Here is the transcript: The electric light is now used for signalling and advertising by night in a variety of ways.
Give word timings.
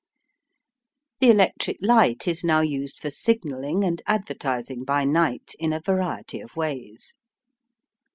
The 1.19 1.29
electric 1.29 1.77
light 1.79 2.27
is 2.27 2.43
now 2.43 2.61
used 2.61 2.97
for 2.97 3.11
signalling 3.11 3.83
and 3.83 4.01
advertising 4.07 4.83
by 4.83 5.05
night 5.05 5.53
in 5.59 5.71
a 5.73 5.79
variety 5.79 6.39
of 6.39 6.55
ways. 6.55 7.17